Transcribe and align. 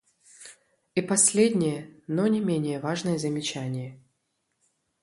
И 0.95 1.01
последнее, 1.03 1.91
но 2.07 2.25
не 2.25 2.39
менее 2.39 2.79
важное 2.79 3.19
замечание. 3.19 3.99